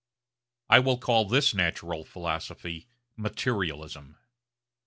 I 0.67 0.79
will 0.79 0.97
call 0.97 1.25
this 1.25 1.53
natural 1.53 2.03
philosophy 2.03 2.87
'materialism.' 3.15 4.17